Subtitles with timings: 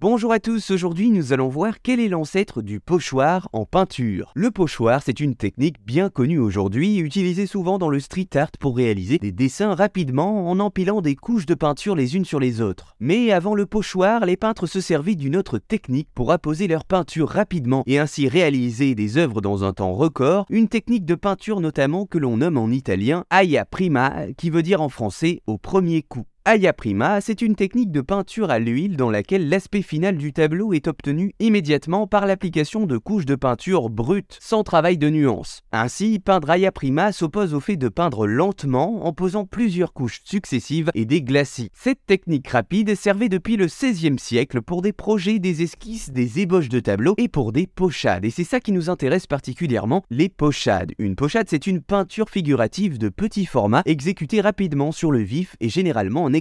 [0.00, 4.30] Bonjour à tous, aujourd'hui nous allons voir quel est l'ancêtre du pochoir en peinture.
[4.36, 8.76] Le pochoir, c'est une technique bien connue aujourd'hui, utilisée souvent dans le street art pour
[8.76, 12.94] réaliser des dessins rapidement en empilant des couches de peinture les unes sur les autres.
[13.00, 17.28] Mais avant le pochoir, les peintres se servaient d'une autre technique pour apposer leur peinture
[17.28, 22.06] rapidement et ainsi réaliser des œuvres dans un temps record, une technique de peinture notamment
[22.06, 26.24] que l'on nomme en italien aia prima, qui veut dire en français au premier coup.
[26.50, 30.72] Aya prima, c'est une technique de peinture à l'huile dans laquelle l'aspect final du tableau
[30.72, 35.60] est obtenu immédiatement par l'application de couches de peinture brutes, sans travail de nuance.
[35.72, 40.90] Ainsi, peindre aya prima s'oppose au fait de peindre lentement en posant plusieurs couches successives
[40.94, 41.68] et des glacis.
[41.74, 46.70] Cette technique rapide servait depuis le XVIe siècle pour des projets, des esquisses, des ébauches
[46.70, 48.24] de tableaux et pour des pochades.
[48.24, 50.92] Et c'est ça qui nous intéresse particulièrement, les pochades.
[50.98, 55.68] Une pochade, c'est une peinture figurative de petit format exécutée rapidement sur le vif et
[55.68, 56.37] généralement en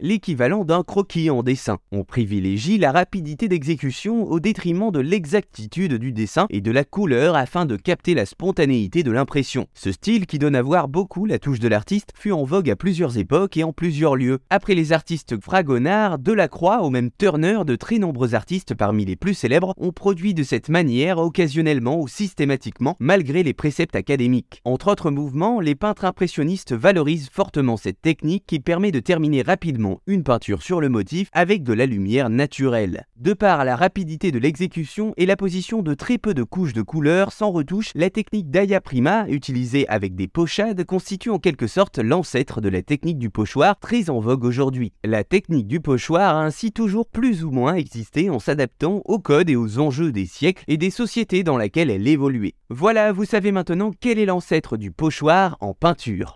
[0.00, 1.78] l'équivalent d'un croquis en dessin.
[1.92, 7.36] On privilégie la rapidité d'exécution au détriment de l'exactitude du dessin et de la couleur
[7.36, 9.66] afin de capter la spontanéité de l'impression.
[9.74, 12.76] Ce style qui donne à voir beaucoup la touche de l'artiste fut en vogue à
[12.76, 14.38] plusieurs époques et en plusieurs lieux.
[14.50, 19.34] Après les artistes Fragonard, Delacroix ou même Turner, de très nombreux artistes parmi les plus
[19.34, 24.60] célèbres ont produit de cette manière occasionnellement ou systématiquement malgré les préceptes académiques.
[24.64, 30.00] Entre autres mouvements, les peintres impressionnistes valorisent fortement cette technique qui permet de terminer rapidement
[30.06, 33.06] une peinture sur le motif avec de la lumière naturelle.
[33.16, 36.82] De par la rapidité de l'exécution et la position de très peu de couches de
[36.82, 41.98] couleurs sans retouche, la technique d'Aya Prima, utilisée avec des pochades, constitue en quelque sorte
[41.98, 44.92] l'ancêtre de la technique du pochoir très en vogue aujourd'hui.
[45.04, 49.50] La technique du pochoir a ainsi toujours plus ou moins existé en s'adaptant aux codes
[49.50, 52.54] et aux enjeux des siècles et des sociétés dans lesquelles elle évoluait.
[52.70, 56.34] Voilà, vous savez maintenant quel est l'ancêtre du pochoir en peinture.